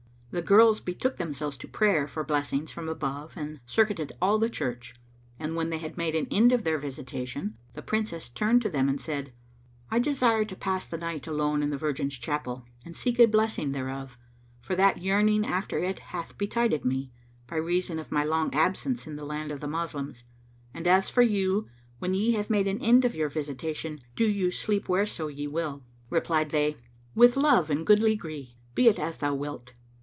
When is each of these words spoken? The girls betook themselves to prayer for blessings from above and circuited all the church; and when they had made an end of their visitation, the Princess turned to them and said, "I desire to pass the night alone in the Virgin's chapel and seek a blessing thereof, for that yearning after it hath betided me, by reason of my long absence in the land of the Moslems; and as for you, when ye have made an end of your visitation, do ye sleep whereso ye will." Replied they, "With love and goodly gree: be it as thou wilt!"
The 0.33 0.41
girls 0.41 0.79
betook 0.79 1.17
themselves 1.17 1.57
to 1.57 1.67
prayer 1.67 2.07
for 2.07 2.23
blessings 2.23 2.71
from 2.71 2.87
above 2.87 3.33
and 3.35 3.59
circuited 3.65 4.13
all 4.21 4.39
the 4.39 4.49
church; 4.49 4.93
and 5.37 5.57
when 5.57 5.71
they 5.71 5.77
had 5.77 5.97
made 5.97 6.15
an 6.15 6.27
end 6.31 6.53
of 6.53 6.63
their 6.63 6.77
visitation, 6.77 7.57
the 7.73 7.81
Princess 7.81 8.29
turned 8.29 8.61
to 8.61 8.69
them 8.69 8.87
and 8.87 9.01
said, 9.01 9.33
"I 9.89 9.99
desire 9.99 10.45
to 10.45 10.55
pass 10.55 10.87
the 10.87 10.95
night 10.97 11.27
alone 11.27 11.61
in 11.61 11.69
the 11.69 11.77
Virgin's 11.77 12.17
chapel 12.17 12.63
and 12.85 12.95
seek 12.95 13.19
a 13.19 13.25
blessing 13.25 13.73
thereof, 13.73 14.17
for 14.61 14.73
that 14.77 15.01
yearning 15.01 15.45
after 15.45 15.79
it 15.79 15.99
hath 15.99 16.37
betided 16.37 16.85
me, 16.85 17.11
by 17.45 17.57
reason 17.57 17.99
of 17.99 18.09
my 18.09 18.23
long 18.23 18.55
absence 18.55 19.05
in 19.05 19.17
the 19.17 19.25
land 19.25 19.51
of 19.51 19.59
the 19.59 19.67
Moslems; 19.67 20.23
and 20.73 20.87
as 20.87 21.09
for 21.09 21.23
you, 21.23 21.67
when 21.99 22.13
ye 22.13 22.31
have 22.35 22.49
made 22.49 22.67
an 22.69 22.79
end 22.81 23.03
of 23.03 23.15
your 23.15 23.27
visitation, 23.27 23.99
do 24.15 24.23
ye 24.23 24.49
sleep 24.49 24.87
whereso 24.87 25.27
ye 25.27 25.45
will." 25.45 25.83
Replied 26.09 26.51
they, 26.51 26.77
"With 27.15 27.35
love 27.35 27.69
and 27.69 27.85
goodly 27.85 28.15
gree: 28.15 28.55
be 28.73 28.87
it 28.87 28.97
as 28.97 29.17
thou 29.17 29.35
wilt!" 29.35 29.73